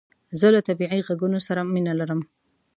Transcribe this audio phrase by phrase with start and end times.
[0.39, 2.21] زه له طبیعي عږونو سره مینه لرم